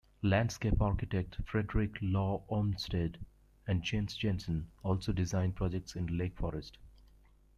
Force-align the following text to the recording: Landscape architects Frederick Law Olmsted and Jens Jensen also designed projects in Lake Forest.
Landscape 0.23 0.81
architects 0.81 1.37
Frederick 1.45 1.95
Law 2.01 2.41
Olmsted 2.49 3.19
and 3.67 3.83
Jens 3.83 4.15
Jensen 4.15 4.67
also 4.81 5.11
designed 5.13 5.55
projects 5.55 5.95
in 5.95 6.17
Lake 6.17 6.35
Forest. 6.35 6.79